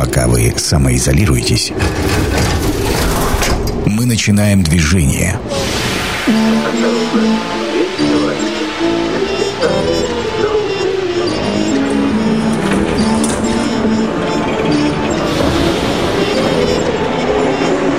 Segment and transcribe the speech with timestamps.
[0.00, 1.74] Пока вы самоизолируетесь,
[3.84, 5.38] мы начинаем движение.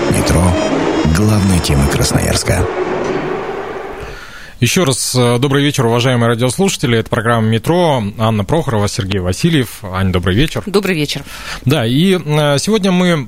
[0.09, 0.52] Метро–
[1.15, 2.65] главной темы Красноярска.
[4.62, 6.96] Еще раз э, добрый вечер, уважаемые радиослушатели.
[7.00, 8.04] Это программа «Метро».
[8.20, 9.84] Анна Прохорова, Сергей Васильев.
[9.84, 10.61] Аня, добрый вечер.
[10.68, 11.23] Добрый вечер.
[11.66, 13.25] Да, и э, сегодня мы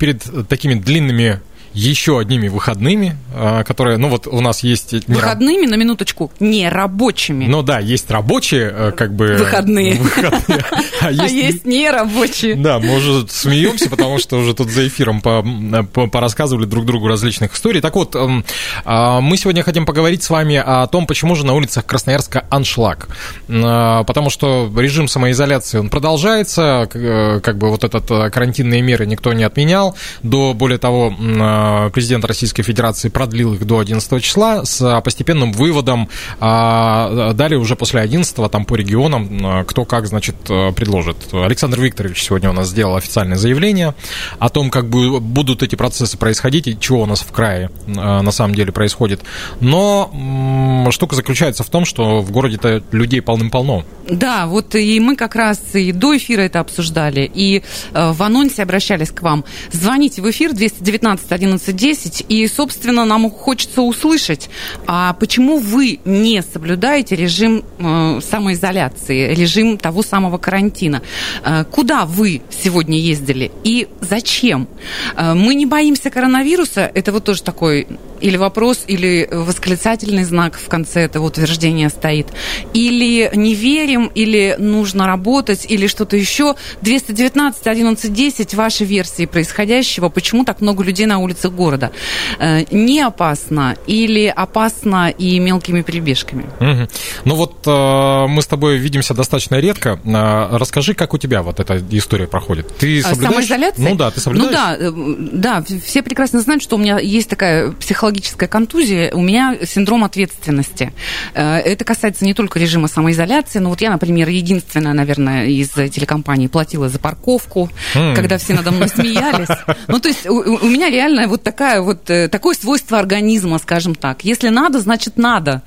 [0.00, 1.40] перед такими длинными
[1.74, 4.94] еще одними выходными, а, которые, ну вот у нас есть...
[5.08, 7.46] Выходными, на минуточку, не рабочими.
[7.46, 9.36] Ну да, есть рабочие, э, как бы...
[9.38, 9.94] Выходные.
[10.00, 10.64] выходные
[11.00, 12.54] а, а есть, есть нерабочие.
[12.54, 17.80] Да, мы уже смеемся, потому что уже тут за эфиром порассказывали друг другу различных историй.
[17.80, 18.44] Так вот, эм,
[18.84, 23.08] мы сегодня хотим поговорить с вами о том, почему же на улицах Красноярска аншлаг.
[23.46, 29.32] Потому что режим самоизоляции, он продолжается, э, как бы вот этот э, карантинные меры никто
[29.32, 29.96] не отменял.
[30.22, 36.08] До, более того, Э, президент Российской Федерации продлил их до 11 числа с постепенным выводом.
[36.40, 41.16] А, далее уже после 11 там по регионам э, кто как, значит, э, предложит.
[41.32, 43.94] Александр Викторович сегодня у нас сделал официальное заявление
[44.38, 48.54] о том, как будут эти процессы происходить и чего у нас в крае на самом
[48.54, 49.22] деле происходит.
[49.60, 53.84] Но штука заключается в том, что в городе-то людей полным-полно.
[54.08, 59.10] Да, вот и мы как раз и до эфира это обсуждали, и в анонсе обращались
[59.10, 59.44] к вам.
[59.72, 62.26] Звоните в эфир 219 11 11.10.
[62.28, 64.50] И, собственно, нам хочется услышать,
[64.86, 71.02] а почему вы не соблюдаете режим э, самоизоляции, режим того самого карантина?
[71.44, 74.68] Э, куда вы сегодня ездили и зачем?
[75.16, 77.86] Э, мы не боимся коронавируса, это вот тоже такой
[78.24, 82.28] или вопрос, или восклицательный знак в конце этого утверждения стоит.
[82.72, 86.54] Или не верим, или нужно работать, или что-то еще.
[86.80, 90.08] 219 1110 ваши версии происходящего.
[90.08, 91.92] Почему так много людей на улицах города?
[92.38, 96.46] Э, не опасно или опасно и мелкими перебежками?
[96.60, 96.88] Угу.
[97.26, 100.00] Ну вот э, мы с тобой видимся достаточно редко.
[100.02, 102.74] Э, расскажи, как у тебя вот эта история проходит?
[102.78, 103.32] Ты соблюдаешь?
[103.34, 103.90] Самоизоляция?
[103.90, 104.78] Ну да, ты соблюдаешь?
[104.80, 109.20] Ну да, да, все прекрасно знают, что у меня есть такая психологическая психологическая контузия, у
[109.20, 110.92] меня синдром ответственности.
[111.34, 116.48] Э, это касается не только режима самоизоляции, но вот я, например, единственная, наверное, из телекомпаний
[116.48, 118.14] платила за парковку, mm.
[118.14, 119.48] когда все надо мной смеялись.
[119.88, 123.94] Ну, то есть у, у меня реально вот такая вот, э, такое свойство организма, скажем
[123.94, 124.24] так.
[124.24, 125.62] Если надо, значит надо.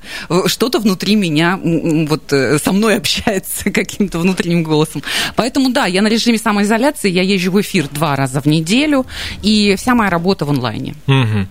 [0.46, 5.02] Что-то внутри меня вот э, со мной общается каким-то внутренним голосом.
[5.36, 9.06] Поэтому, да, я на режиме самоизоляции, я езжу в эфир два раза в неделю,
[9.42, 10.94] и вся моя работа в онлайне.
[11.06, 11.46] Mm-hmm.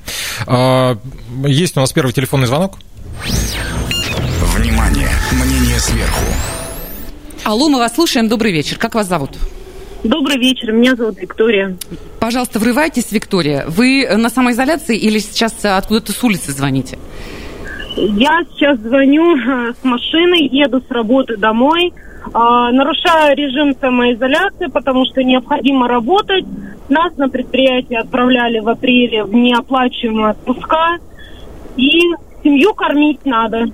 [0.46, 0.87] Uh,
[1.46, 2.78] есть у нас первый телефонный звонок.
[4.56, 5.09] Внимание!
[5.31, 6.25] Мнение сверху.
[7.44, 8.28] Алло, мы вас слушаем.
[8.28, 8.78] Добрый вечер.
[8.78, 9.31] Как вас зовут?
[10.03, 11.76] Добрый вечер, меня зовут Виктория.
[12.20, 13.66] Пожалуйста, врывайтесь, Виктория.
[13.68, 16.97] Вы на самоизоляции или сейчас откуда-то с улицы звоните?
[17.97, 21.94] Я сейчас звоню э, с машины, еду с работы домой,
[22.34, 26.46] а, нарушаю режим самоизоляции, потому что необходимо работать.
[26.90, 30.97] Нас на предприятие отправляли в апреле в неоплачиваемые отпуска.
[31.75, 31.90] И
[32.44, 33.66] семью кормить надо.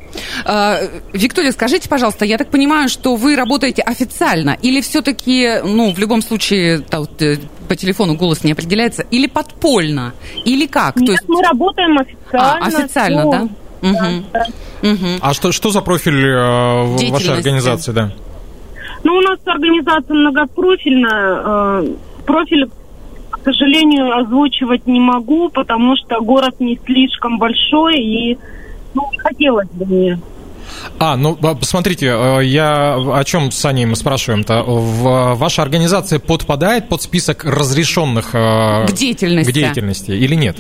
[0.46, 0.78] А,
[1.14, 6.22] Виктория, скажите, пожалуйста, я так понимаю, что вы работаете официально или все-таки, ну, в любом
[6.22, 6.82] случае,
[7.20, 7.36] э,
[7.68, 10.14] по телефону голос не определяется, или подпольно,
[10.46, 10.96] или как?
[10.96, 11.24] Нет, То есть...
[11.28, 12.58] мы работаем официально.
[12.58, 13.32] А, официально, все.
[13.32, 13.48] да?
[13.84, 14.24] Угу.
[14.32, 14.46] Да.
[14.82, 15.08] Угу.
[15.22, 18.12] А что, что за профиль э, вашей организации, да?
[19.04, 21.42] Ну, у нас организация многопрофильная.
[21.46, 21.88] Э,
[22.26, 22.70] профиль,
[23.30, 28.38] к сожалению, озвучивать не могу, потому что город не слишком большой, и
[28.94, 30.20] ну, хотелось бы мне.
[31.00, 34.64] А, ну, посмотрите, э, я о чем с Аней мы спрашиваем-то?
[35.36, 40.58] Ваша организация подпадает под список разрешенных э, к деятельности, к деятельности или нет?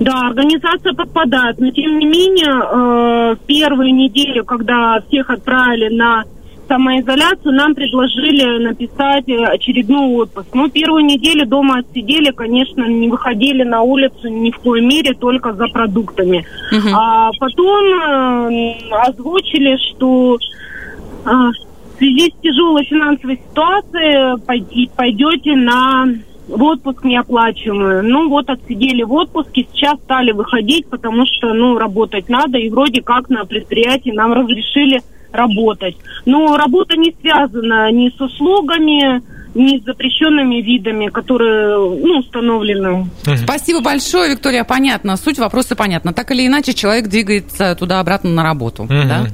[0.00, 6.24] Да, организация подпадает, но тем не менее, первую неделю, когда всех отправили на
[6.72, 10.48] самоизоляцию, нам предложили написать э, очередной отпуск.
[10.54, 15.52] Ну, первую неделю дома отсидели, конечно, не выходили на улицу ни в коей мере, только
[15.52, 16.46] за продуктами.
[16.72, 16.88] Угу.
[16.94, 18.74] А потом э,
[19.06, 26.06] озвучили, что э, в связи с тяжелой финансовой ситуацией пойдете на
[26.48, 28.02] в отпуск неоплачиваемый.
[28.02, 33.02] Ну вот отсидели в отпуске, сейчас стали выходить, потому что, ну, работать надо, и вроде
[33.02, 35.02] как на предприятии нам разрешили
[35.32, 35.96] работать.
[36.26, 39.22] Но работа не связана ни с услугами,
[39.54, 43.10] не с запрещенными видами, которые ну, установлены.
[43.44, 44.64] Спасибо большое, Виктория.
[44.64, 45.16] Понятно.
[45.16, 46.12] Суть вопроса понятна.
[46.12, 48.84] Так или иначе, человек двигается туда-обратно на работу.
[48.84, 49.08] Мгм.
[49.08, 49.26] Да?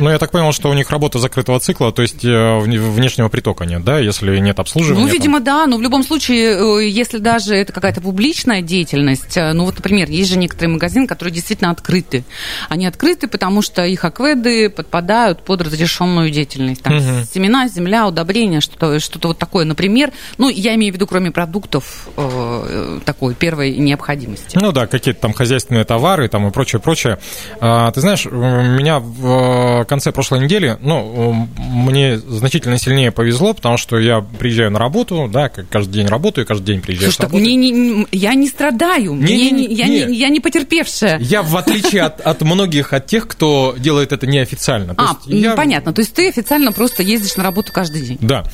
[0.00, 3.28] Ну, я так понял, что у них работа закрытого цикла, то есть э, вне- внешнего
[3.28, 5.00] притока нет, да, если нет обслуживания.
[5.00, 5.12] Ну, там.
[5.12, 9.64] видимо, да, но в любом случае, э, если даже это какая-то публичная деятельность, э, ну
[9.64, 12.24] вот, например, есть же некоторые магазины, которые действительно открыты.
[12.68, 16.82] Они открыты, потому что их акведы подпадают под разрешенную деятельность.
[16.82, 17.24] Там Мгм.
[17.32, 20.12] семена, земля, удобрения, что-то что вот такое, например.
[20.38, 24.56] Ну, я имею в виду, кроме продуктов э, такой первой необходимости.
[24.60, 27.18] Ну да, какие-то там хозяйственные товары там и прочее, прочее.
[27.60, 33.76] А, Ты знаешь, меня в э, конце прошлой недели, ну, мне значительно сильнее повезло, потому
[33.76, 37.42] что я приезжаю на работу, да, каждый день работаю, каждый день приезжаю Слушай, с работы.
[37.42, 40.04] мне не, я не страдаю, мне Не-не-не, не- я, не.
[40.06, 41.18] не, я не потерпевшая.
[41.20, 44.94] Я, в отличие от, от многих, от тех, кто делает это неофициально.
[44.96, 45.92] А, я- понятно.
[45.92, 48.18] То есть ты официально просто ездишь на работу каждый день.
[48.20, 48.44] Да.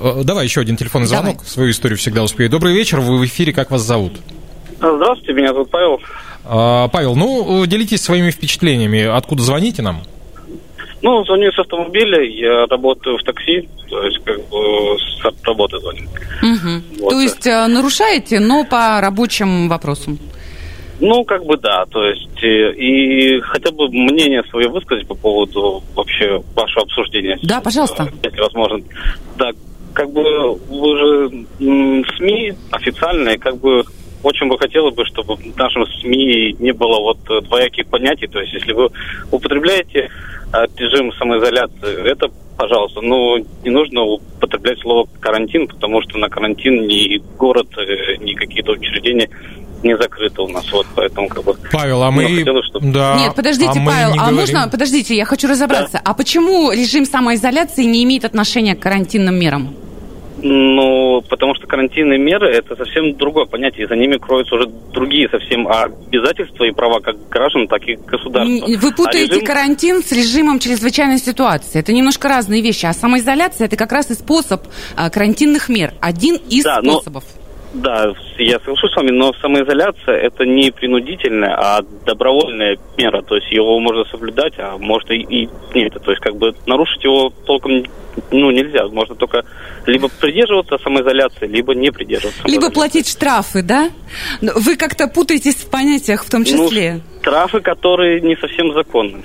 [0.00, 1.32] Э, Давай еще один телефонный Давай.
[1.32, 1.44] звонок.
[1.44, 2.50] Свою историю всегда успею.
[2.50, 4.12] Добрый вечер, вы в эфире, как вас зовут?
[4.78, 6.00] Здравствуйте, меня зовут Павел.
[6.44, 9.02] А, Павел, ну, делитесь своими впечатлениями.
[9.02, 10.02] Откуда звоните нам?
[11.02, 16.02] Ну, звоню с автомобиля, я работаю в такси, то есть как бы с работы звоню.
[16.42, 16.84] Мгм.
[17.00, 20.18] Вот, То есть э, нарушаете, но по рабочим вопросам.
[20.98, 25.82] Ну, как бы да, то есть э, и хотя бы мнение свое высказать по поводу
[25.94, 27.38] вообще вашего обсуждения.
[27.42, 28.08] Да, пожалуйста.
[28.22, 28.78] Если возможно.
[29.36, 29.50] Да,
[29.96, 30.22] как бы
[30.68, 33.82] вы же м, СМИ официальные, как бы
[34.22, 38.26] очень бы хотелось бы, чтобы в нашем СМИ не было вот э, двояких понятий.
[38.26, 38.90] То есть, если вы
[39.30, 40.10] употребляете
[40.52, 42.26] э, режим самоизоляции, это
[42.58, 48.34] пожалуйста, но не нужно употреблять слово карантин, потому что на карантин ни город, э, ни
[48.34, 49.28] какие-то учреждения
[49.82, 50.70] не закрыты у нас.
[50.72, 52.22] Вот поэтому как бы Pавел, а мы...
[52.28, 54.36] Ну, хотелось, чтобы- Да, Нет, подождите, а мы Павел, не а говорим.
[54.40, 56.00] можно, подождите, я хочу разобраться.
[56.04, 59.74] А почему режим самоизоляции не имеет отношения к карантинным мерам?
[60.48, 65.66] Ну, потому что карантинные меры это совсем другое понятие, за ними кроются уже другие совсем
[65.66, 68.66] обязательства и права как граждан, так и государства.
[68.66, 71.80] Вы путаете А режим- карантин с режимом чрезвычайной ситуации.
[71.80, 72.86] Это немножко разные вещи.
[72.86, 74.62] А самоизоляция это как раз и способ
[74.96, 75.94] а, карантинных мер.
[76.00, 77.24] Один из Да, но- способов.
[77.74, 83.22] Да, я соглашусь с вами, но самоизоляция это не принудительная, а добровольная мера.
[83.22, 85.94] То есть его можно соблюдать, а может и, и нет.
[86.02, 87.84] То есть как бы нарушить его толком
[88.30, 88.86] ну, нельзя.
[88.88, 89.44] Можно только
[89.86, 92.42] либо придерживаться самоизоляции, либо не придерживаться.
[92.44, 93.90] Либо платить штрафы, да?
[94.40, 96.94] Но Вы как-то путаетесь в понятиях в том числе.
[96.94, 99.22] Ну, штрафы, которые не совсем законны.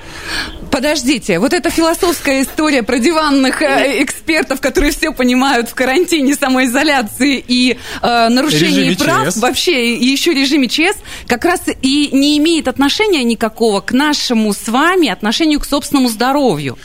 [0.72, 7.44] Подождите, вот эта философская история про диванных э, экспертов, которые все понимают в карантине, самоизоляции
[7.46, 13.24] и э, нарушении прав, вообще и еще режиме ЧС, как раз и не имеет отношения
[13.24, 16.78] никакого к нашему с вами отношению к собственному здоровью.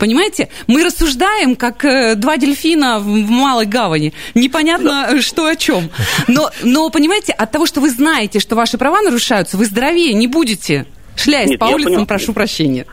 [0.00, 0.48] Понимаете?
[0.66, 4.14] Мы рассуждаем, как э, два дельфина в, в малой гавани.
[4.34, 5.90] Непонятно, э, что о чем.
[6.26, 10.26] Но, но, понимаете, от того, что вы знаете, что ваши права нарушаются, вы здоровее не
[10.26, 10.86] будете.
[11.16, 12.06] Шляясь Нет, по улицам, понял.
[12.06, 12.86] прошу прощения.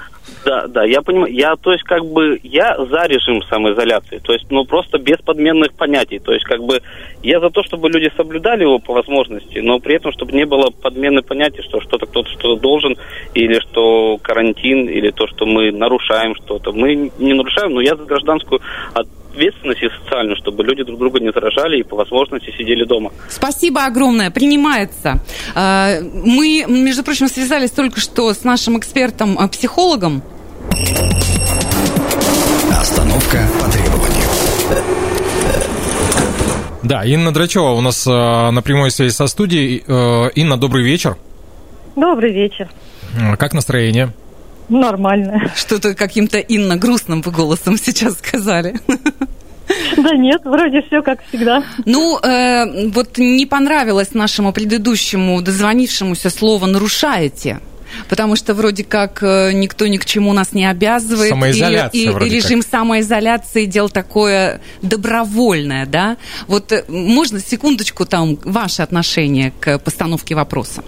[0.47, 1.33] Да, да, я понимаю.
[1.33, 4.19] Я, то есть, как бы, я за режим самоизоляции.
[4.19, 6.19] То есть, ну, просто без подменных понятий.
[6.19, 6.81] То есть, как бы,
[7.21, 10.69] я за то, чтобы люди соблюдали его по возможности, но при этом, чтобы не было
[10.69, 12.95] подмены понятий, что что-то кто-то что-то должен,
[13.33, 16.71] или что карантин, или то, что мы нарушаем что-то.
[16.71, 18.61] Мы не нарушаем, но я за гражданскую
[18.93, 23.11] ответственность и социальную, чтобы люди друг друга не заражали и по возможности сидели дома.
[23.27, 25.19] Спасибо огромное, принимается.
[25.55, 30.23] А, Мы, между прочим, связались только что с нашим экспертом-психологом.
[32.79, 34.27] Остановка по требованию.
[36.83, 39.83] Да, Инна Драчева у нас э, на прямой связи со студией.
[39.87, 41.17] Э, Инна, добрый вечер.
[41.95, 42.69] Добрый вечер.
[43.19, 44.13] Э, Как настроение?
[44.69, 45.51] Нормально.
[45.55, 48.75] Что-то каким-то Инна грустным вы голосом сейчас сказали.
[49.97, 51.63] Да нет, вроде все как всегда.
[51.85, 57.59] Ну, э, вот не понравилось нашему предыдущему дозвонившемуся слово «нарушаете».
[58.09, 61.29] Потому что вроде как э, никто ни к чему нас не обязывает.
[61.29, 66.17] Самоизоляция и, и- вроде и режим самоизоляции дело такое добровольное, да?
[66.47, 70.83] Вот э, можно секундочку там ваше отношение к постановке вопроса?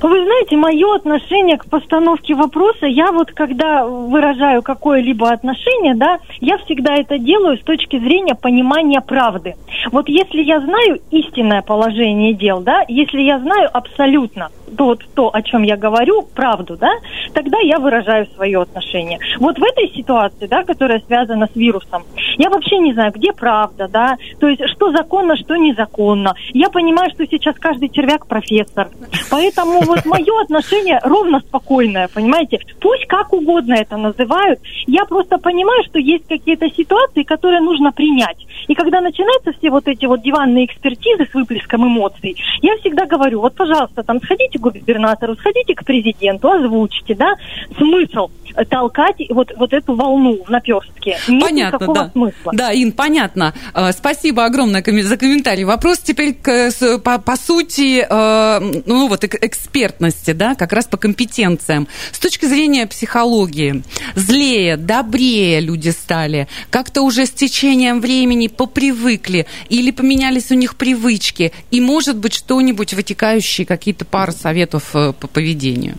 [0.00, 6.56] Вы знаете, мое отношение к постановке вопроса, я вот когда выражаю какое-либо отношение, да, я
[6.58, 9.56] всегда это делаю с точки зрения понимания правды.
[9.90, 15.42] Вот если я знаю истинное положение дел, да, если я знаю абсолютно, вот то, о
[15.42, 16.90] чем я говорю, правду, да,
[17.32, 19.18] тогда я выражаю свое отношение.
[19.38, 22.04] Вот в этой ситуации, да, которая связана с вирусом,
[22.36, 26.34] я вообще не знаю, где правда, да, то есть что законно, что незаконно.
[26.52, 28.88] Я понимаю, что сейчас каждый червяк профессор,
[29.30, 35.82] поэтому вот мое отношение ровно спокойное, понимаете, пусть как угодно это называют, я просто понимаю,
[35.84, 38.38] что есть какие-то ситуации, которые нужно принять.
[38.68, 43.40] И когда начинаются все вот эти вот диванные экспертизы с выплеском эмоций, я всегда говорю,
[43.40, 47.34] вот, пожалуйста, там сходите к губернатору, сходите к президенту, озвучите, да,
[47.76, 48.30] смысл
[48.64, 51.18] толкать вот, вот эту волну в наперстке.
[51.28, 52.10] Нет понятно, никакого да.
[52.10, 52.52] смысла.
[52.52, 53.54] Да, Ин, понятно.
[53.74, 55.64] Э, Спасибо огромное за комментарий.
[55.64, 56.70] Вопрос теперь к,
[57.04, 61.88] по, по сути, э, ну вот эк- экспертности, да, как раз по компетенциям.
[62.12, 63.82] С точки зрения психологии,
[64.14, 71.52] злее, добрее люди стали, как-то уже с течением времени попривыкли или поменялись у них привычки,
[71.70, 75.96] и, может быть, что-нибудь вытекающие какие-то пары советов э, по поведению.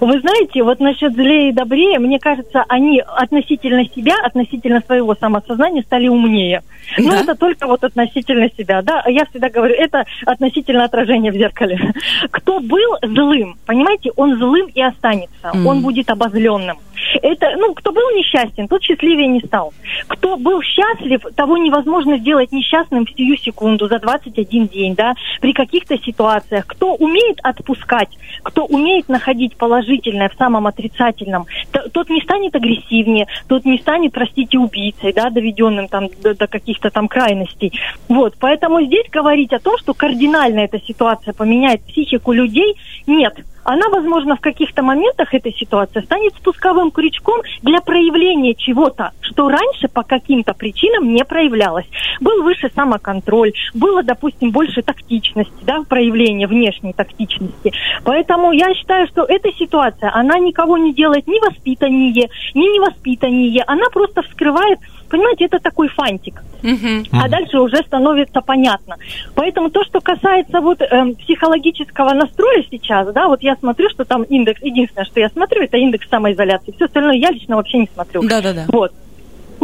[0.00, 5.82] Вы знаете, вот насчет злее и добрее, мне кажется, они относительно себя, относительно своего самосознания
[5.82, 6.62] стали умнее.
[6.98, 7.20] Но Да?
[7.20, 9.02] это только вот относительно себя, да.
[9.06, 11.78] Я всегда говорю, это относительно отражения в зеркале.
[12.30, 15.50] Кто был злым, понимаете, он злым и останется.
[15.52, 15.66] Мгм.
[15.66, 16.78] Он будет обозленным.
[17.22, 19.72] Это, ну, кто был несчастен, тот счастливее не стал.
[20.08, 25.52] Кто был счастлив, того невозможно сделать несчастным в сию секунду, за 21 день, да, при
[25.52, 26.66] каких-то ситуациях.
[26.66, 28.10] Кто умеет отпускать,
[28.42, 31.46] кто умеет находить положительное в самом отрицательном,
[31.92, 36.90] тот не станет агрессивнее, тот не станет, простите, убийцей, да, доведенным там до, до каких-то
[36.90, 37.72] там крайностей.
[38.08, 42.74] Вот, поэтому здесь говорить о том, что кардинально эта ситуация поменяет психику людей,
[43.06, 43.34] нет.
[43.64, 49.88] Она, возможно, в каких-то моментах этой ситуации станет спусковым крючком для проявления чего-то, что раньше
[49.88, 51.86] по каким-то причинам не проявлялось.
[52.20, 57.72] Был выше самоконтроль, было, допустим, больше тактичности, да, проявления внешней тактичности.
[58.04, 63.64] Поэтому я считаю, что эта ситуация, она никого не делает ни воспитаннее, ни невоспитаннее.
[63.66, 64.78] Она просто вскрывает,
[65.14, 67.04] понимаете, это такой фантик Мгм.
[67.12, 68.96] а дальше уже становится понятно.
[69.34, 74.22] Поэтому то, что касается вот эм, психологического настроя сейчас, да, вот я смотрю, что там
[74.24, 76.72] индекс, единственное, что я смотрю, это индекс самоизоляции.
[76.72, 78.22] Все остальное я лично вообще не смотрю.
[78.22, 78.64] Да-да-да.
[78.68, 78.92] Вот.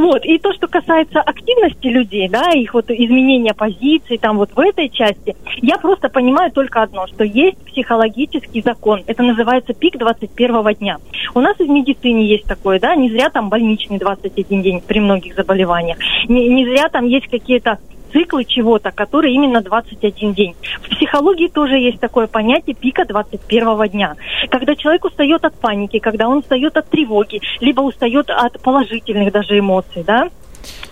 [0.00, 4.58] Вот, и то, что касается активности людей, да, их вот изменения позиций, там вот в
[4.58, 10.74] этой части, я просто понимаю только одно, что есть психологический закон, это называется пик 21
[10.76, 10.96] дня.
[11.34, 15.00] У нас и в медицине есть такое, да, не зря там больничный 21 день при
[15.00, 17.78] многих заболеваниях, не, не зря там есть какие-то
[18.12, 20.54] циклы чего-то, которые именно 21 день.
[20.82, 24.16] В психологии тоже есть такое понятие пика 21 дня.
[24.50, 29.58] Когда человек устает от паники, когда он устает от тревоги, либо устает от положительных даже
[29.58, 30.28] эмоций, да?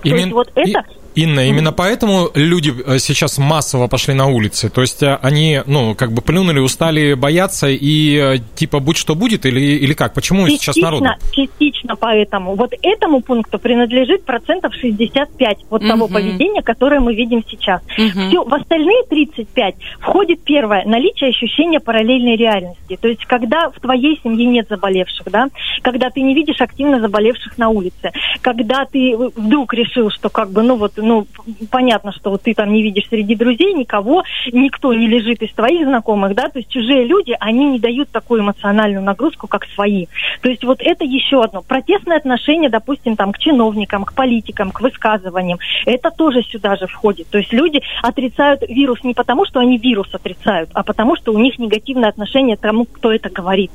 [0.03, 0.81] То есть Именно- вот это...
[0.81, 4.69] И- Инна, именно поэтому люди э, сейчас массово пошли на улицы.
[4.69, 9.15] То есть э, они, ну, как бы плюнули, устали бояться и э, типа будь что
[9.15, 10.15] будет или, или как?
[10.15, 11.07] Почему сейчас народу?
[11.33, 12.55] частично поэтому.
[12.55, 16.15] Вот этому пункту принадлежит процентов 65 вот того Мгм.
[16.15, 17.81] поведения, которое мы видим сейчас.
[17.97, 18.29] Мгм.
[18.29, 22.99] Все, в остальные 35 входит первое, наличие ощущения параллельной реальности.
[23.01, 25.49] То есть, когда в твоей семье нет заболевших, да,
[25.83, 30.63] когда ты не видишь активно заболевших на улице, когда ты вдруг решил, что как бы,
[30.63, 31.27] ну вот, ну,
[31.71, 34.23] понятно, что вот ты там не видишь среди друзей никого,
[34.53, 38.43] никто не лежит из твоих знакомых, да, то есть чужие люди, они не дают такую
[38.43, 40.07] эмоциональную нагрузку, как свои.
[40.43, 41.63] То есть вот это еще одно.
[41.63, 47.29] Протестное отношение, допустим, там, к чиновникам, к политикам, к высказываниям, это тоже сюда же входит.
[47.31, 51.39] То есть люди отрицают вирус не потому, что они вирус отрицают, а потому, что у
[51.39, 53.73] них негативное отношение к тому, кто это говорит.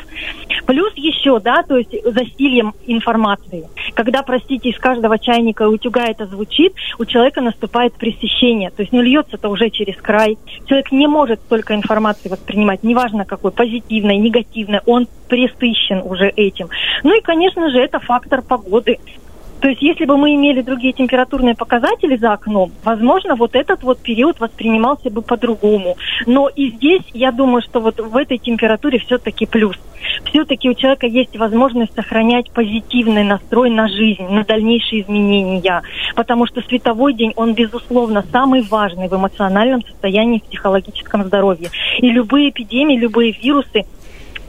[0.67, 3.67] Плюс еще, да, то есть засильем информации.
[3.95, 8.71] Когда, простите, из каждого чайника и утюга это звучит, у человека наступает пресыщение.
[8.71, 10.37] То есть, ну, льется-то уже через край.
[10.65, 16.69] Человек не может столько информации воспринимать, неважно какой, позитивной, негативной, он пресыщен уже этим.
[17.03, 18.97] Ну и, конечно же, это фактор погоды.
[19.63, 23.97] То есть, если бы мы имели другие температурные показатели за окном, возможно, вот этот вот
[23.97, 25.95] период воспринимался бы по-другому.
[26.25, 29.77] Но и здесь, я думаю, что вот в этой температуре все-таки плюс.
[30.25, 35.81] Все-таки у человека есть возможность сохранять позитивный настрой на жизнь, на дальнейшие изменения.
[36.13, 41.69] Потому что световой день, он, безусловно, самый важный в эмоциональном состоянии, в психологическом здоровье.
[41.99, 43.83] И любые эпидемии, любые вирусы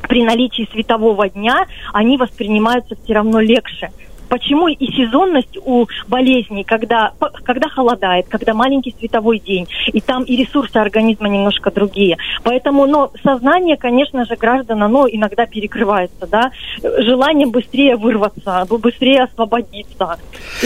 [0.08, 3.90] при наличии светового дня, они воспринимаются все равно легче.
[4.34, 7.12] Почему и сезонность у болезней, когда,
[7.44, 12.16] когда холодает, когда маленький световой день, и там и ресурсы организма немножко другие.
[12.42, 16.50] Поэтому, но сознание, конечно же, граждан, оно иногда перекрывается, да,
[16.82, 20.18] желанием быстрее вырваться, быстрее освободиться,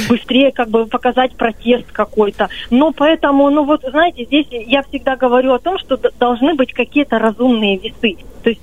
[0.08, 2.48] быстрее как бы показать протест какой-то.
[2.70, 7.18] Но поэтому, ну вот, знаете, здесь я всегда говорю о том, что должны быть какие-то
[7.18, 8.16] разумные весы.
[8.42, 8.62] То есть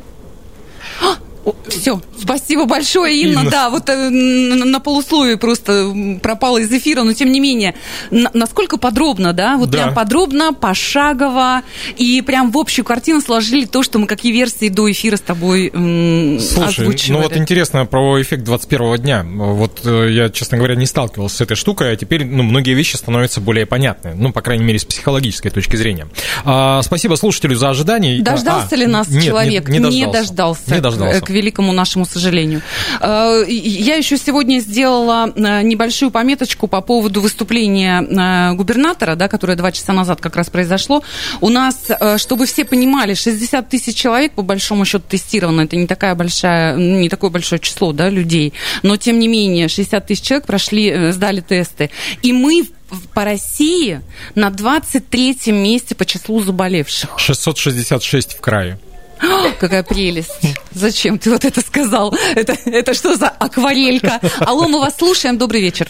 [1.67, 3.39] все, спасибо большое, Инна.
[3.41, 3.51] Инна.
[3.51, 7.75] Да, вот э, на полусловие просто пропала из эфира, но тем не менее,
[8.11, 9.83] насколько подробно, да, вот да.
[9.83, 11.61] прям подробно, пошагово,
[11.97, 15.71] и прям в общую картину сложили то, что мы какие версии до эфира с тобой
[15.71, 17.17] Слушай, озвучивали.
[17.17, 19.25] ну вот интересно про эффект 21 дня.
[19.25, 22.95] Вот э, я, честно говоря, не сталкивался с этой штукой, а теперь ну, многие вещи
[22.95, 26.07] становятся более понятны, ну, по крайней мере, с психологической точки зрения.
[26.43, 28.21] А, спасибо слушателю за ожидание.
[28.21, 29.67] Дождался а, ли нас нет, человек?
[29.67, 29.97] Не, не, дождался.
[29.97, 30.73] не дождался.
[30.73, 31.21] Не дождался.
[31.21, 32.61] К великому нашему сожалению.
[33.01, 39.55] Э, я еще сегодня сделала э, небольшую пометочку по поводу выступления э, губернатора, да, которое
[39.55, 41.03] два часа назад как раз произошло.
[41.41, 45.61] У нас, чтобы все понимали, 60 тысяч человек, по большому счету, тестировано.
[45.61, 48.53] Это не, такая большая, не такое большое число да, людей.
[48.83, 51.89] Но, тем не менее, 60 тысяч человек прошли, сдали тесты.
[52.21, 52.65] И мы
[53.13, 54.01] по России
[54.35, 57.17] на 23-м месте по числу заболевших.
[57.17, 58.79] 666 в крае.
[59.59, 60.57] Какая прелесть.
[60.71, 62.13] Зачем ты вот это сказал?
[62.35, 64.19] Это, это что за акварелька?
[64.39, 65.37] Алло, мы вас слушаем.
[65.37, 65.89] Добрый вечер.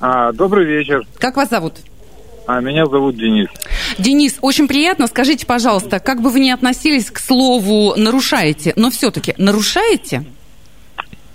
[0.00, 1.06] А, добрый вечер.
[1.18, 1.74] Как вас зовут?
[2.46, 3.48] А меня зовут Денис.
[3.98, 5.08] Денис, очень приятно.
[5.08, 10.24] Скажите, пожалуйста, как бы вы ни относились к слову «нарушаете», но все-таки нарушаете?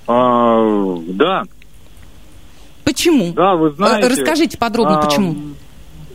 [0.08, 1.44] А, да.
[2.86, 3.34] Почему?
[3.34, 4.08] Да, вы знаете.
[4.08, 5.36] Расскажите подробно, а, почему.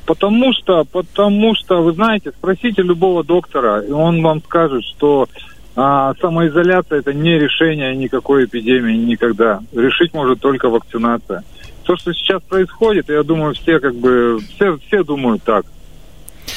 [0.07, 5.29] Потому что, потому что, вы знаете, спросите любого доктора, и он вам скажет, что
[5.75, 9.61] а, самоизоляция это не решение никакой эпидемии никогда.
[9.75, 11.43] Решить может только вакцинация.
[11.83, 15.67] То, что сейчас происходит, я думаю, все как бы, все, все думают так.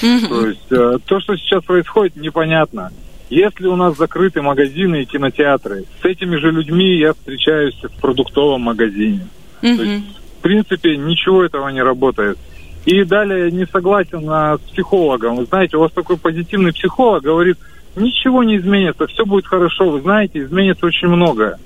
[0.01, 0.27] Mm-hmm.
[0.27, 2.91] То есть э, то, что сейчас происходит, непонятно.
[3.29, 8.61] Если у нас закрыты магазины и кинотеатры, с этими же людьми я встречаюсь в продуктовом
[8.61, 9.27] магазине.
[9.61, 9.75] Mm-hmm.
[9.75, 10.05] То есть,
[10.37, 12.37] в принципе, ничего этого не работает.
[12.85, 15.35] И далее не согласен а, с психологом.
[15.35, 17.57] Вы знаете, у вас такой позитивный психолог говорит,
[17.95, 19.89] ничего не изменится, все будет хорошо.
[19.89, 21.59] Вы знаете, изменится очень многое.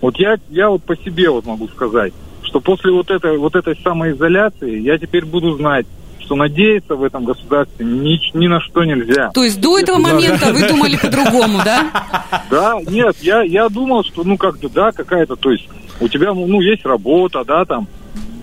[0.00, 2.12] Вот я, я вот по себе вот могу сказать,
[2.42, 5.86] что после вот этой, вот этой самоизоляции я теперь буду знать,
[6.20, 9.30] что надеяться в этом государстве ни, ни на что нельзя.
[9.30, 11.90] То есть до этого момента вы думали по-другому, да?
[12.50, 15.68] Да, нет, я, я думал, что, ну, как-то, да, какая-то, то есть
[16.00, 17.88] у тебя, ну, есть работа, да, там,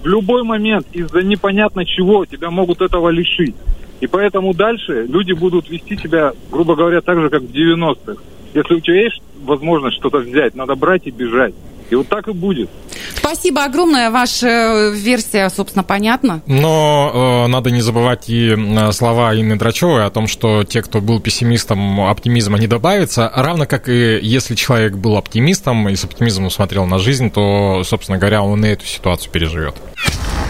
[0.05, 3.55] в любой момент из-за непонятно чего тебя могут этого лишить.
[4.01, 8.21] И поэтому дальше люди будут вести себя, грубо говоря, так же, как в 90-х.
[8.53, 11.55] Если у тебя есть возможность что-то взять, надо брать и бежать.
[11.89, 12.69] И вот так и будет.
[13.15, 14.09] Спасибо огромное.
[14.09, 16.41] Ваша э, версия, собственно, понятна.
[16.47, 21.01] Но э, надо не забывать и э, слова Инны Драчевой о том, что те, кто
[21.01, 23.31] был пессимистом, оптимизма не добавится.
[23.35, 28.17] Равно как и если человек был оптимистом и с оптимизмом смотрел на жизнь, то, собственно
[28.17, 29.75] говоря, он и эту ситуацию переживет.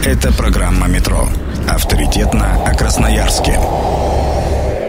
[0.05, 1.27] Это программа «Метро».
[1.67, 3.59] Авторитетно о Красноярске.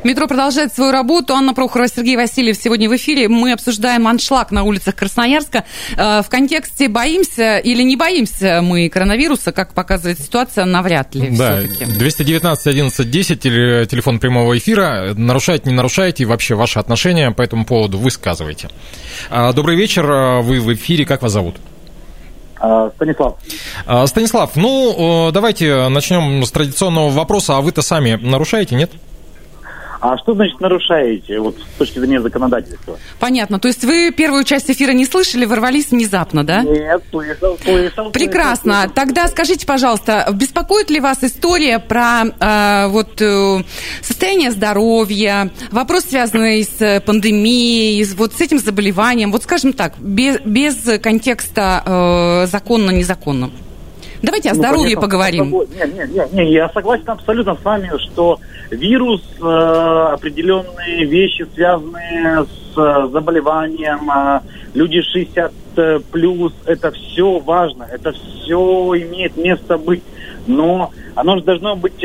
[0.05, 1.35] Метро продолжает свою работу.
[1.35, 3.29] Анна Прохорова, Сергей Васильев сегодня в эфире.
[3.29, 5.65] Мы обсуждаем аншлаг на улицах Красноярска.
[5.97, 11.31] Э, в контексте боимся или не боимся мы коронавируса, как показывает ситуация, навряд ли.
[11.37, 15.15] Да, 219 11 10, телефон прямого эфира.
[15.15, 18.69] Нарушаете, не нарушаете, и вообще ваши отношения по этому поводу высказывайте.
[19.31, 20.07] А, добрый вечер,
[20.43, 21.57] вы в эфире, как вас зовут?
[22.59, 23.37] А, Станислав.
[23.87, 27.57] А, Станислав, ну, давайте начнем с традиционного вопроса.
[27.57, 28.91] А вы-то сами нарушаете, нет?
[30.09, 32.97] А что значит нарушаете, вот с точки зрения законодательства?
[33.19, 33.59] Понятно.
[33.59, 36.63] То есть вы первую часть эфира не слышали, ворвались внезапно, да?
[36.63, 38.13] Нет, слышал, слышал.
[38.13, 38.83] Прекрасно.
[38.83, 38.95] Слышал.
[38.95, 43.65] Тогда скажите, пожалуйста, беспокоит ли вас история про э, вот э,
[44.01, 51.01] состояние здоровья, вопрос, связанный с пандемией, вот с этим заболеванием, вот скажем так, без, без
[51.01, 53.51] контекста э, законно-незаконно?
[54.23, 55.51] Давайте о ну, здоровье конечно, поговорим.
[55.51, 58.39] Нет, нет, нет, нет, я согласен абсолютно с вами, что
[58.71, 64.41] вирус, э, определенные вещи, связанные с э, заболеванием, э,
[64.75, 70.03] люди 60 э, плюс, это все важно, это все имеет место быть.
[70.47, 71.99] Но оно же должно быть,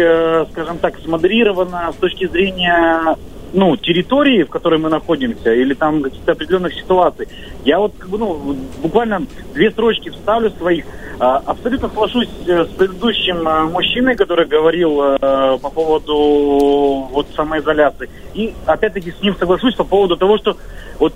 [0.51, 3.15] скажем так, смоделировано с точки зрения
[3.53, 7.27] ну, территории, в которой мы находимся, или там каких-то определенных ситуаций.
[7.65, 10.85] Я вот как бы, ну, буквально две строчки вставлю своих.
[11.19, 18.09] А, абсолютно соглашусь э, с предыдущим э, мужчиной, который говорил э, по поводу вот самоизоляции.
[18.33, 20.57] И опять-таки с ним соглашусь по поводу того, что
[20.97, 21.13] вот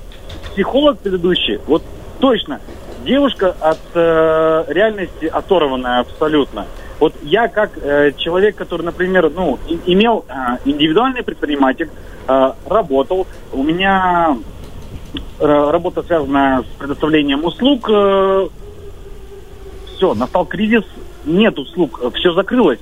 [0.51, 1.81] психолог предыдущий, вот
[2.19, 2.59] точно,
[3.03, 6.67] девушка от э, реальности оторванная абсолютно.
[6.99, 11.89] Вот я как э, человек, который, например, ну, и- имел э, индивидуальный предприниматель,
[12.27, 14.37] э, работал, у меня
[15.39, 17.89] э, работа связана с предоставлением услуг,
[19.95, 20.83] все, настал кризис,
[21.25, 22.79] нет услуг, все закрылось,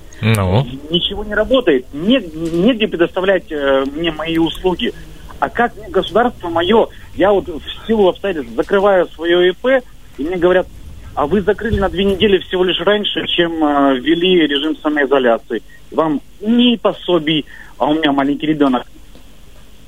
[0.63, 4.93] Ну, ничего не работает, не, негде предоставлять э, мне мои услуги.
[5.39, 9.83] А как мне государство мое, я вот в силу обстоятельств закрываю свое ИП,
[10.17, 10.67] и мне говорят,
[11.15, 15.61] а вы закрыли на две недели всего лишь раньше, чем э, ввели режим самоизоляции.
[15.91, 17.45] Вам ни пособий,
[17.77, 18.85] а у меня маленький ребенок,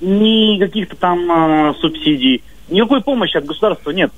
[0.02, 4.12] ни каких-то там э, субсидий, никакой помощи от государства нет.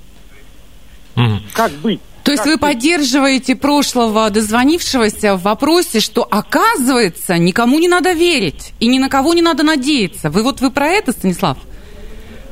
[1.16, 1.42] мгм.
[1.54, 2.00] Как быть?
[2.24, 8.88] То есть вы поддерживаете прошлого дозвонившегося в вопросе, что оказывается никому не надо верить и
[8.88, 10.30] ни на кого не надо надеяться.
[10.30, 11.58] Вы вот вы про это, Станислав?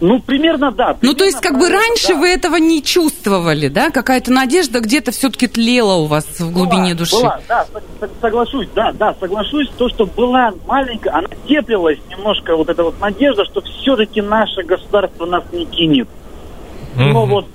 [0.08, 0.96] Ну, примерно да.
[1.02, 2.16] Ну, то есть, как бы примерно раньше да.
[2.16, 3.90] вы этого не чувствовали, да?
[3.90, 7.16] Какая-то надежда где-то все-таки тлела у вас в глубине Была, души.
[7.16, 9.68] была, да, со- со- соглашусь, да, да, соглашусь.
[9.78, 15.26] То, что была маленькая, она теплилась немножко, вот эта вот надежда, что все-таки наше государство
[15.26, 16.08] нас не кинет.
[16.96, 17.30] Но Мгм.
[17.30, 17.46] вот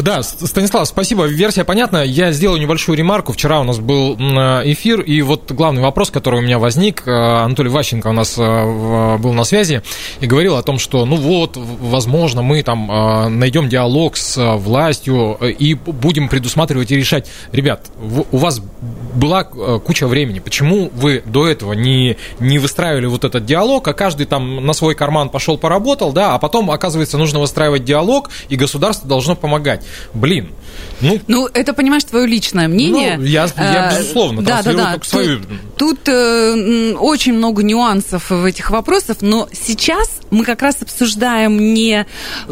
[0.00, 1.26] Да, Станислав, спасибо.
[1.26, 2.02] Версия понятна.
[2.02, 3.32] Я сделаю небольшую ремарку.
[3.32, 4.38] Вчера у нас был м,
[4.72, 9.18] эфир, и вот главный вопрос, который у меня возник, э, Анатолий Ващенко у нас э,
[9.18, 9.82] был на связи
[10.20, 14.56] и говорил о том, что, ну вот, возможно, мы там э, найдем диалог с э,
[14.56, 17.28] властью э, и будем предусматривать и решать.
[17.52, 17.90] Ребят,
[18.30, 18.62] у вас
[19.14, 20.38] была э, куча времени.
[20.38, 24.94] Почему вы до этого не, не выстраивали вот этот диалог, а каждый там на свой
[24.94, 29.81] карман пошел поработал, да, а потом, оказывается, нужно выстраивать диалог, и государство должно помогать.
[30.14, 30.48] Блин,
[31.00, 33.16] ну, Ну, это, понимаешь, твое личное мнение.
[33.18, 34.90] Ну, я- я, Э, безусловно, да, да, да.
[34.92, 35.38] только свою-
[35.76, 41.74] Тут, тут, э, очень много нюансов в этих вопросах, но сейчас мы как раз обсуждаем
[41.74, 42.06] не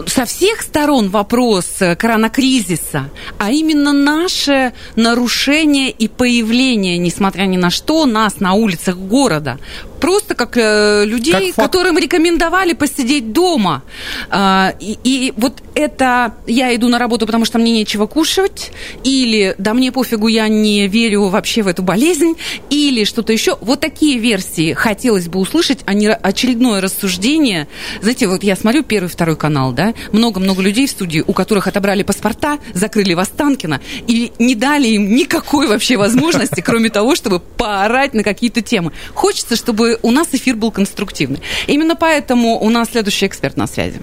[0.07, 7.71] со всех сторон вопрос э, коронакризиса, а именно наше нарушение и появление, несмотря ни на
[7.71, 9.59] что, нас на улицах города.
[10.01, 13.83] Просто как э, людей, Как которым рекомендовали посидеть дома.
[14.31, 18.73] А, и, и вот это я иду на работу, потому что мне нечего кушать,
[19.05, 22.35] или да мне пофигу, я не верю вообще в эту болезнь,
[22.71, 23.59] или что-то еще.
[23.61, 27.69] Вот такие версии хотелось бы услышать, а не очередное рассуждение.
[28.01, 32.03] Знаете, вот я смотрю первый, второй канал, да, много-много людей в студии, у которых отобрали
[32.03, 38.15] паспорта, закрыли в Останкино и не дали им никакой вообще возможности, кроме того, чтобы поорать
[38.15, 38.93] на какие-то темы.
[39.15, 41.41] Хочется, чтобы у нас эфир был конструктивный.
[41.67, 44.01] Именно поэтому у нас следующий эксперт на связи.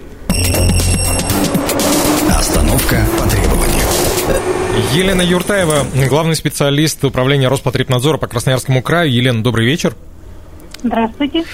[2.36, 3.84] Остановка по требованию.
[4.94, 9.10] Елена Юртаева, главный специалист управления Роспотребнадзора по Красноярскому краю.
[9.10, 9.94] Елена, добрый вечер.
[10.82, 11.44] Здравствуйте.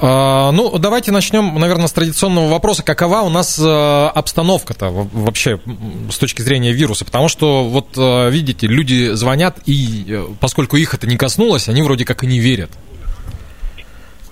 [0.00, 2.82] А, Ну, давайте начнем, наверное, с традиционного вопроса.
[2.82, 5.60] Какова у нас э, обстановка-то вообще
[6.10, 7.04] с точки зрения вируса?
[7.04, 11.82] Потому что, вот, э, видите, люди звонят, и э, поскольку их это не коснулось, они
[11.82, 12.70] вроде как и не верят.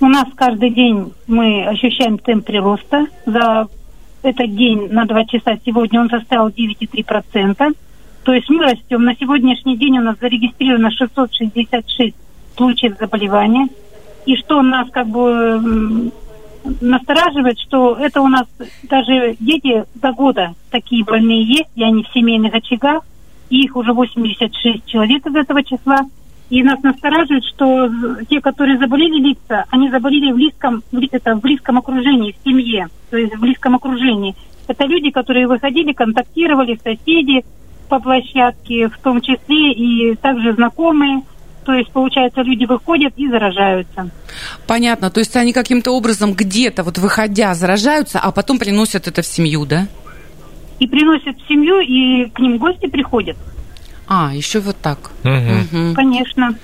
[0.01, 3.07] У нас каждый день мы ощущаем темп прироста.
[3.25, 3.69] За
[4.23, 7.75] этот день на 2 часа сегодня он составил 9,3%.
[8.25, 9.05] То есть мы растем.
[9.05, 12.15] На сегодняшний день у нас зарегистрировано 666
[12.57, 13.69] случаев заболевания.
[14.27, 16.11] И что нас как бы
[16.81, 18.47] настораживает, что это у нас
[18.85, 23.03] даже дети до года такие больные есть, и они в семейных очагах,
[23.51, 26.03] и их уже 86 человек из этого числа.
[26.51, 27.91] И нас настораживает, что
[28.29, 33.17] те, которые заболели лица, они заболели в близком, это, в близком окружении, в семье, то
[33.17, 34.35] есть в близком окружении.
[34.69, 37.45] Это люди, которые выходили, контактировали, соседи
[37.89, 41.23] по площадке, в том числе и также знакомые.
[41.65, 44.11] То есть, получается, люди выходят и заражаются.
[44.67, 45.11] Понятно.
[45.11, 49.65] То есть они каким-то образом где-то, вот выходя, заражаются, а потом приносят это в семью,
[49.65, 49.87] да?
[50.81, 53.37] И приносят в семью, и к ним гости приходят.
[54.09, 54.99] А, еще вот так.
[55.23, 55.67] Мгм.
[55.73, 55.95] Мгм.
[55.95, 56.55] Конечно.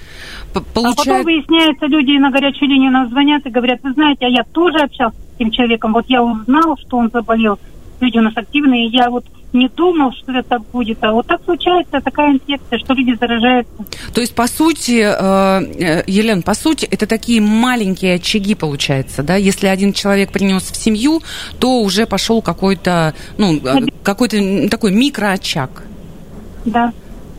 [0.52, 4.28] П- А потом выясняется, люди на горячую линию нам звонят и говорят, вы знаете, а
[4.28, 7.58] я тоже общался с этим человеком, вот я узнал, что он заболел.
[8.00, 12.00] Люди у нас активные, я вот не думал, что это будет, а вот так случается
[12.00, 13.72] такая инфекция, что люди заражаются.
[14.12, 19.36] То есть, по сути, э, э, Елена, по сути, это такие маленькие очаги, получается, да?
[19.36, 21.22] Если один человек принес в семью,
[21.58, 25.84] то уже пошел какой-то, ну, э, какой-то такой микроочаг.
[26.64, 26.92] Да.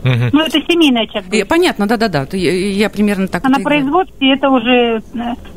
[0.03, 0.29] Мгм.
[0.31, 1.25] Ну, это семейный очаг.
[1.31, 2.25] Э, Понятно, да-да-да.
[2.31, 5.01] Я, я примерно так А на производстве это уже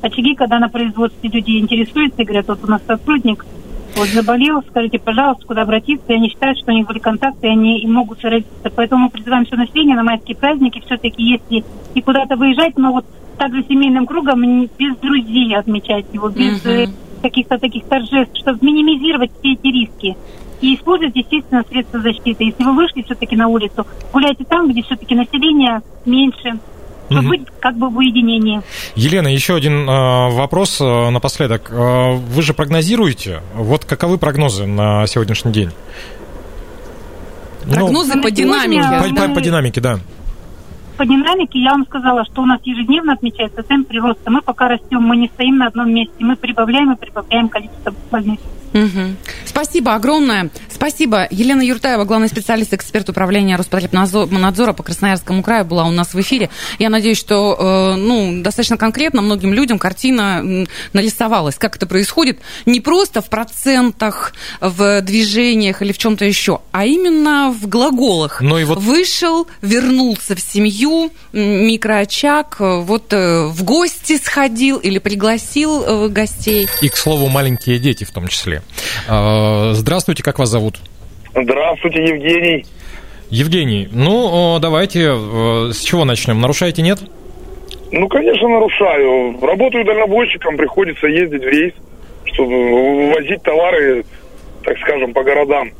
[0.00, 3.44] очаги, когда на производстве люди интересуются и говорят, вот у нас сотрудник
[3.96, 7.80] вот заболел, скажите, пожалуйста, куда обратиться, и они считают, что у них были контакты, они
[7.80, 8.70] и могут заразиться.
[8.74, 13.04] Поэтому мы призываем все население на майские праздники все-таки, если и куда-то выезжать, но вот
[13.38, 16.86] также семейным кругом, не- без друзей отмечать его, без э,
[17.22, 20.16] каких-то таких торжеств, чтобы минимизировать все эти риски.
[20.60, 22.44] и использовать, естественно, средства защиты.
[22.44, 26.58] Если вы вышли все-таки на улицу, гуляйте там, где все-таки население меньше,
[27.20, 27.28] Мгм.
[27.28, 28.60] быть как бы в уединении.
[28.94, 31.68] Елена, еще один э, вопрос э, напоследок.
[31.70, 33.40] Э, вы же прогнозируете?
[33.54, 35.70] Вот каковы прогнозы на сегодняшний день?
[37.64, 39.14] Ну, Прогнозы по на сегодня динамике.
[39.14, 39.98] по, по- по динамике, да.
[40.96, 44.30] По динамике я вам сказала, что у нас ежедневно отмечается темп прироста.
[44.30, 46.12] Мы пока растем, мы не стоим на одном месте.
[46.20, 48.38] Мы прибавляем и прибавляем количество больных.
[48.72, 49.16] Мгм.
[49.44, 50.50] Спасибо огромное.
[50.70, 51.26] Спасибо.
[51.30, 56.50] Елена Юртаева, главный специалист, эксперт управления Роспотребнадзора по Красноярскому краю, была у нас в эфире.
[56.78, 61.56] Я надеюсь, что э, ну, достаточно конкретно многим людям картина нарисовалась.
[61.56, 67.50] Как это происходит не просто в процентах, в движениях или в чем-то еще, а именно
[67.52, 68.40] в глаголах.
[68.40, 74.98] Ну и вот- Вышел, вернулся в семью, микроочаг, э, вот э, в гости сходил или
[74.98, 76.68] пригласил гостей.
[76.80, 78.61] И, к слову, маленькие дети в том числе.
[79.08, 80.76] Э, Здравствуйте, как вас зовут?
[81.34, 82.64] Здравствуйте, Евгений.
[83.30, 86.40] Евгений, ну, давайте, э, с чего начнем?
[86.40, 86.98] Нарушаете, нет?
[87.90, 89.38] Ну, конечно, нарушаю.
[89.40, 91.72] Работаю дальнобойщиком, приходится ездить в рейс,
[92.24, 94.04] чтобы возить товары,
[94.64, 95.70] так скажем, по городам.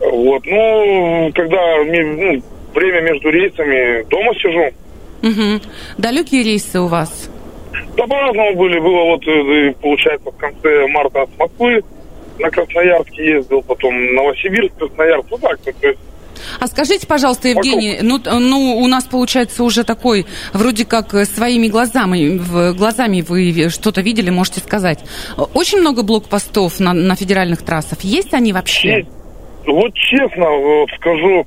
[0.00, 0.44] Вот.
[0.46, 2.42] Ну, когда ну,
[2.74, 4.70] время между рейсами, дома сижу.
[5.22, 5.62] Угу.
[5.98, 7.30] Далекие рейсы у вас?
[7.96, 8.78] Да по-разному были.
[8.78, 11.82] Было вот, э, получается, в конце марта от Москвы
[12.38, 15.26] на Красноярск ездил, потом Новосибирск, Красноярск.
[15.30, 15.98] Ну так, то есть
[16.60, 21.68] А скажите, пожалуйста, Евгений, ну, ну у нас получается уже такой, вроде как э, своими
[21.68, 25.00] глазами, глазами вы что-то видели, можете сказать.
[25.54, 28.00] Очень много блокпостов на, на федеральных трассах.
[28.02, 28.98] Есть они вообще?
[28.98, 29.08] Есть.
[29.66, 31.46] Вот честно вот скажу,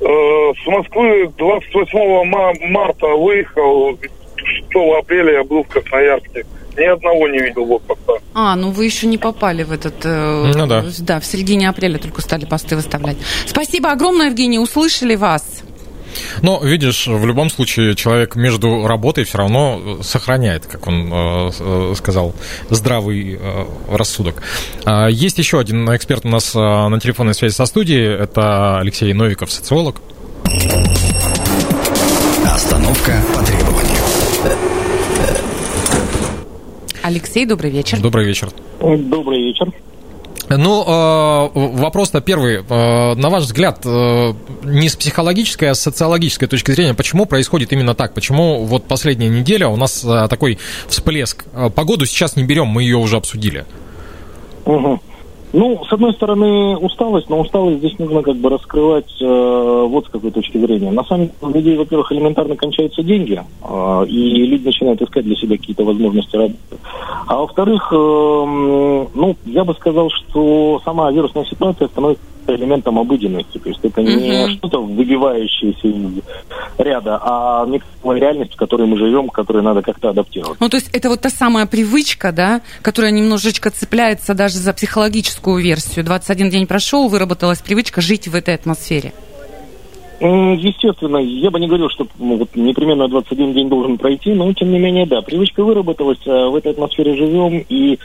[0.00, 3.96] э, с Москвы 28 ма- марта выехал,
[4.36, 6.44] 6 апреля я был в Красноярске.
[6.76, 8.12] Ни одного не видел блокпоста.
[8.34, 9.94] А, ну вы еще не попали в этот...
[10.04, 10.84] э, Ну да.
[11.00, 13.16] Да, в середине апреля только стали посты выставлять.
[13.46, 15.62] Спасибо огромное, Евгений, услышали вас.
[16.42, 21.50] Но, видишь, в любом случае человек между работой все равно э, сохраняет, как он э,
[21.58, 22.34] э, сказал,
[22.70, 24.42] здравый э, рассудок.
[24.84, 28.14] А, Есть еще один эксперт у нас э, на телефонной связи со студией.
[28.14, 29.96] Это Алексей Новиков, социолог.
[32.44, 34.81] Остановка по требованию.
[37.02, 38.00] Алексей, добрый вечер.
[38.00, 38.50] Добрый вечер.
[38.80, 39.72] Добрый вечер.
[40.48, 42.62] Ну, э, вопрос-то первый.
[42.68, 44.32] Э, На ваш взгляд, э,
[44.64, 48.14] не с психологической, а с социологической точки зрения, почему происходит именно так?
[48.14, 51.44] Почему вот последняя неделя у нас такой всплеск?
[51.74, 53.64] Погоду сейчас не берем, мы ее уже обсудили.
[54.66, 55.00] Мгм.
[55.52, 60.08] Ну, с одной стороны, усталость, но усталость здесь нужно как бы раскрывать э, вот с
[60.08, 60.90] какой точки зрения.
[60.90, 65.36] На самом деле, у людей, во-первых, элементарно кончаются деньги, э, и люди начинают искать для
[65.36, 66.56] себя какие-то возможности работы.
[67.26, 73.58] А во-вторых, э, ну, я бы сказал, что сама вирусная ситуация становится элементом обыденности.
[73.58, 74.52] То есть это не Мгм.
[74.54, 76.22] что-то выбивающееся из
[76.82, 77.86] ряда, а некая
[78.18, 80.62] реальность, в которой мы живем, к которой надо как-то адаптироваться.
[80.62, 85.62] Ну, то есть это вот та самая привычка, да, которая немножечко цепляется даже за психологическую
[85.62, 86.04] версию.
[86.04, 89.12] 21 день прошел, выработалась привычка жить в этой атмосфере.
[90.20, 94.70] Естественно, я бы не говорил, что ну, вот непременно 21 день должен пройти, но тем
[94.70, 97.98] не менее, да, привычка выработалась, а в этой атмосфере живем, и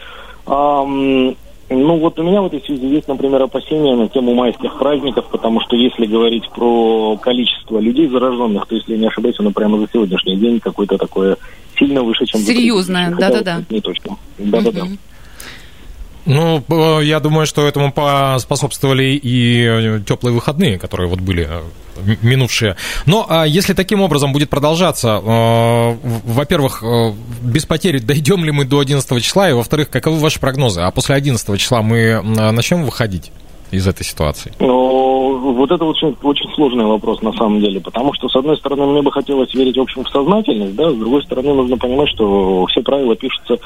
[1.70, 5.60] ну вот у меня в этой связи есть, например, опасения на тему майских праздников, потому
[5.62, 9.88] что если говорить про количество людей зараженных, то если я не ошибаюсь, оно прямо за
[9.92, 11.38] сегодняшний день какое-то такое
[11.78, 12.42] сильно выше, чем...
[12.42, 13.64] Серьезное, да-да-да.
[13.70, 14.18] Не точно.
[14.38, 14.86] Да-да-да.
[14.86, 14.98] Мгм.
[16.28, 22.76] Ну, э, я думаю, что этому поспособствовали и теплые выходные, которые вот были э, минувшие.
[23.06, 28.66] Но а если таким образом будет продолжаться, э, во-первых, э, без потерь дойдем ли мы
[28.66, 30.82] до 11 числа, и во-вторых, каковы ваши прогнозы?
[30.82, 33.32] А после 11 числа мы начнем выходить
[33.72, 34.54] из этой ситуации?
[34.60, 38.86] Но вот это очень, очень сложный вопрос на самом деле, потому что, с одной стороны,
[38.86, 42.66] мне бы хотелось верить, в общем, в сознательность, да, с другой стороны, нужно понимать, что
[42.68, 43.58] все правила пишутся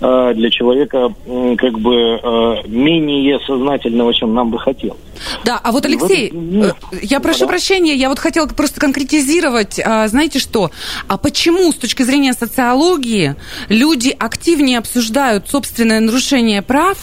[0.00, 4.98] э, для человека м, как бы э, менее сознательного, чем нам бы хотелось.
[5.44, 6.76] Да, а вот, Алексей, нет.
[6.92, 7.50] э, я прошу Да-да.
[7.52, 10.70] прощения, я вот хотела просто конкретизировать, а, знаете что,
[11.08, 13.34] а почему с точки зрения социологии
[13.68, 16.96] люди активнее обсуждают собственное нарушение прав,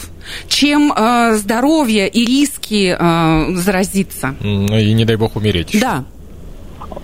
[0.47, 4.35] чем э, здоровье и риски э, заразиться?
[4.41, 5.77] М, И не дай бог умереть.
[5.79, 6.03] Да.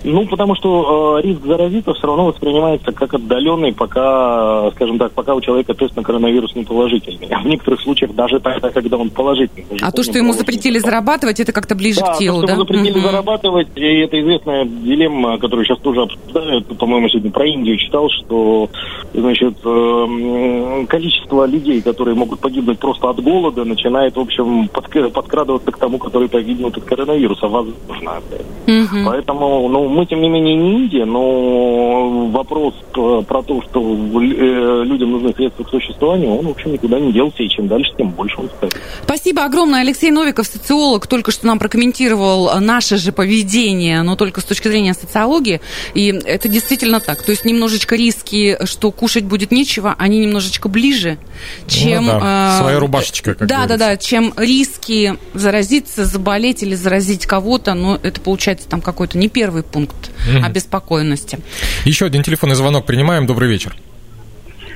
[0.04, 5.34] Ну, потому что э, риск заразиться все равно воспринимается как отдаленный, пока, скажем так, пока
[5.34, 7.28] у человека тест на коронавирус не положительный.
[7.30, 9.78] А в некоторых случаях даже тогда, когда он положительный.
[9.80, 12.52] А то, что ему запретили зарабатывать, это как-то ближе да, к телу, то, что да?
[12.54, 13.02] ему запретили Мгм.
[13.02, 16.66] зарабатывать, и это известная дилемма, которую сейчас тоже обсуждают.
[16.78, 18.68] По-моему, сегодня про Индию читал, что,
[19.14, 25.70] значит, эм, количество людей, которые могут погибнуть просто от голода, начинает, в общем, подк- подкрадываться
[25.70, 28.20] к тому, который погибнут от коронавируса, возможно.
[28.66, 29.04] Мгм.
[29.06, 35.12] Поэтому, ну, мы, тем не менее, не Индия, но вопрос про то, что э, людям
[35.12, 38.40] нужны средства к существованию, он, в общем, никуда не делся, и чем дальше, тем больше
[38.40, 38.76] он стоит.
[39.04, 39.80] Спасибо огромное.
[39.80, 44.94] Алексей Новиков, социолог, только что нам прокомментировал наше же поведение, но только с точки зрения
[44.94, 45.60] социологии.
[45.94, 47.22] И это действительно так.
[47.22, 51.18] То есть немножечко риски, что кушать будет нечего, они немножечко ближе,
[51.66, 52.06] чем...
[52.06, 57.26] Ну да, э, своя рубашечка, как Да, да, да, чем риски заразиться, заболеть или заразить
[57.26, 59.81] кого-то, но это получается там какой-то не первый пункт
[60.28, 60.44] Мгм.
[60.44, 61.38] обеспокоенности.
[61.84, 63.26] Еще один телефонный звонок принимаем.
[63.26, 63.74] Добрый вечер.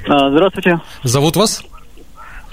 [0.08, 1.62] А, Здравствуйте, Зовут вас?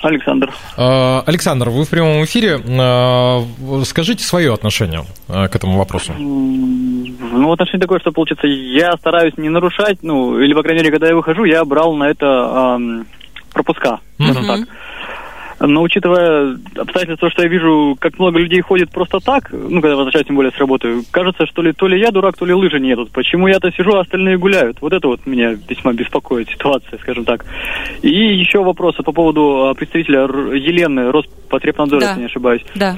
[0.01, 0.51] Александр.
[0.75, 2.59] Э, Александр, вы в прямом эфире.
[2.61, 6.11] Э, Скажите свое отношение к этому вопросу.
[6.17, 11.07] Ну, отношение такое, что получится, я стараюсь не нарушать, ну, или, по крайней мере, когда
[11.07, 13.05] я выхожу, я брал на это ам,
[13.53, 14.59] пропуска, скажем так.
[15.65, 20.27] Но учитывая обстоятельства, что я вижу, как много людей ходит просто так, ну, когда возвращаюсь,
[20.27, 22.89] тем более с работы, кажется, что ли то ли я дурак, то ли лыжи не
[22.89, 23.11] едут.
[23.11, 24.77] Почему я-то сижу, а остальные гуляют?
[24.81, 27.45] Вот это вот меня весьма беспокоит ситуация, скажем так.
[28.01, 32.07] И еще вопросы по поводу а, представителя Елены, Роспотребнадзора, Да.
[32.07, 32.65] если не ошибаюсь.
[32.75, 32.97] Да.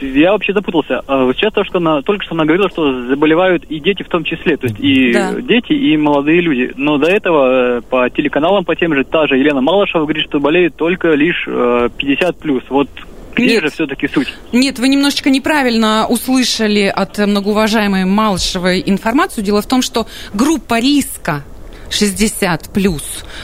[0.00, 1.02] Я вообще запутался.
[1.06, 4.24] А, Сейчас то, что она, только что она говорила, что заболевают и дети в том
[4.24, 5.34] числе, то есть и Да.
[5.40, 6.72] дети, и молодые люди.
[6.76, 10.40] Но до этого э, по телеканалам, по тем же, та же Елена Малышева говорит, что
[10.40, 12.62] болеют только лишь э, 50 плюс.
[12.68, 12.88] Вот
[13.34, 13.62] где Нет.
[13.64, 14.28] же все-таки суть?
[14.52, 19.44] Нет, вы немножечко неправильно услышали от э, многоуважаемой Малышевой информацию.
[19.44, 21.44] Дело в том, что группа риска
[21.90, 23.02] 60 плюс.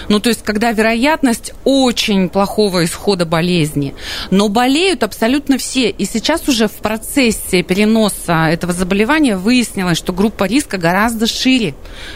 [0.09, 3.95] Ну, то есть, когда вероятность очень плохого исхода болезни.
[4.31, 5.91] Но болеют абсолютно все.
[5.91, 11.75] И сейчас уже в процессе переноса этого заболевания выяснилось, что группа риска гораздо шире.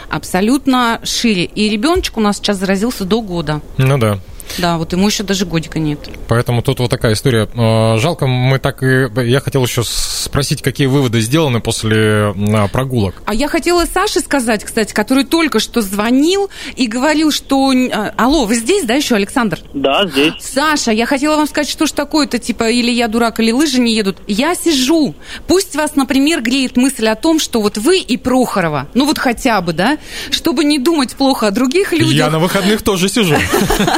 [0.09, 1.45] Абсолютно шире.
[1.45, 3.61] И ребеночек у нас сейчас заразился до года.
[3.77, 4.19] Ну да.
[4.59, 5.99] Да, вот ему еще даже годика нет.
[6.29, 7.49] Поэтому тут вот такая история.
[7.55, 9.09] Э, Жалко, мы так и...
[9.23, 13.23] Я хотел еще спросить, какие выводы сделаны после э, прогулок.
[13.27, 17.73] А я хотела Саше сказать, кстати, который только что звонил и говорил, что...
[17.73, 19.61] э, Алло, вы здесь, да, еще, Александр?
[19.75, 20.35] Да, здесь.
[20.41, 23.95] Саша, я хотела вам сказать, что ж такое-то, типа, или я дурак, или лыжи не
[23.95, 24.19] едут.
[24.27, 25.15] Я сижу.
[25.47, 29.61] Пусть вас, например, греет мысль о том, что вот вы и Прохорова, ну вот хотя
[29.61, 29.99] бы, да,
[30.31, 32.13] чтобы не думать плохо о других людях.
[32.13, 33.37] Я на выходных тоже сижу.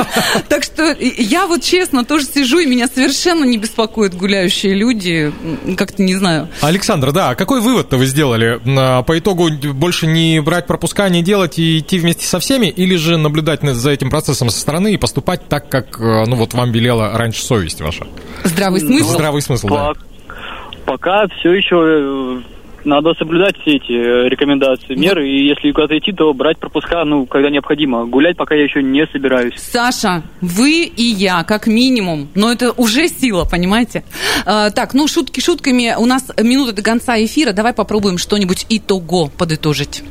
[0.49, 5.33] Так что я вот честно тоже сижу, и меня совершенно не беспокоят гуляющие люди.
[5.77, 6.49] Как-то не знаю.
[6.61, 8.61] Александр, да, а какой вывод-то вы сделали?
[8.79, 12.97] А, По итогу больше не брать пропуска, не делать и идти вместе со всеми, или
[12.97, 16.55] же наблюдать на- за этим процессом со стороны и поступать так, как, э, ну вот
[16.55, 18.07] вам велела раньше совесть ваша?
[18.45, 19.09] Здравый смысл?
[19.11, 19.75] Здравый смысл, да.
[19.95, 19.97] По-
[20.85, 22.41] Пока все еще э,
[22.85, 27.27] надо соблюдать все эти э, рекомендации, меры, и если куда-то идти, то брать пропуска, ну,
[27.27, 28.07] когда необходимо.
[28.07, 29.55] Гулять пока я еще не собираюсь.
[29.57, 32.29] Саша, вы и я, как минимум.
[32.35, 34.05] Но это уже сила, понимаете?
[34.45, 35.95] А, так, ну, шутки шутками.
[35.99, 37.53] У нас минута до конца эфира.
[37.53, 40.03] Давай попробуем что-нибудь итого подытожить.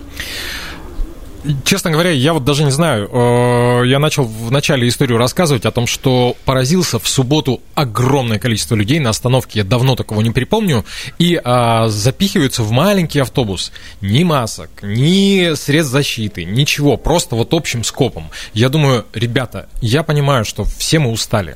[1.64, 3.10] Честно говоря, я вот даже не знаю.
[3.12, 8.76] Э, Я начал в начале историю рассказывать о том, что поразился в субботу огромное количество
[8.76, 9.60] людей на остановке.
[9.60, 10.86] Я давно такого не припомню.
[11.18, 13.72] И а, запихиваются в маленький автобус.
[14.02, 16.96] Ни масок, ни средств защиты, ничего.
[16.98, 18.30] Просто вот общим скопом.
[18.54, 21.56] Я думаю, ребята, я понимаю, что все мы устали.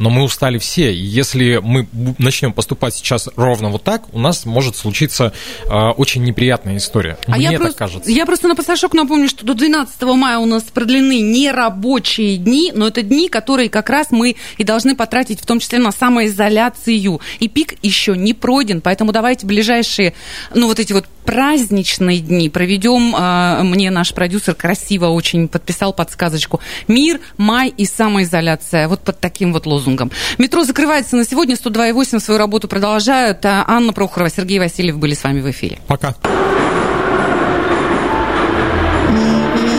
[0.00, 1.86] Но мы устали все, и если мы
[2.18, 5.34] начнем поступать сейчас ровно вот так, у нас может случиться
[5.66, 7.18] э, очень неприятная история.
[7.26, 8.10] А Мне я так просто, кажется.
[8.10, 12.88] Я просто на пассажок напомню, что до 12 мая у нас продлены нерабочие дни, но
[12.88, 17.20] это дни, которые как раз мы и должны потратить в том числе на самоизоляцию.
[17.38, 20.14] И пик еще не пройден, поэтому давайте ближайшие,
[20.54, 23.14] ну вот эти вот праздничные дни проведем.
[23.14, 26.60] а, Мне наш продюсер красиво очень подписал подсказочку.
[26.88, 28.88] Мир, май и самоизоляция.
[28.88, 30.10] Вот под таким вот лозунгом лозунгом.
[30.38, 33.44] Метро закрывается на сегодня, 102,8 свою работу продолжают.
[33.44, 35.78] А Анна Прохорова, Сергей Васильев были с вами в эфире.
[35.86, 36.14] Пока.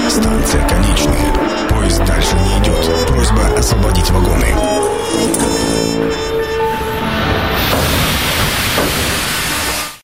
[0.09, 1.69] Станция конечная.
[1.69, 3.07] Поезд дальше не идет.
[3.07, 4.90] Просьба освободить вагоны.